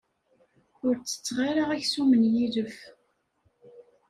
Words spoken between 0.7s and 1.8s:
Ur ttetteɣ ara